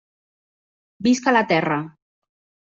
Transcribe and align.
Visca 1.09 1.35
la 1.37 1.45
terra! 1.53 1.81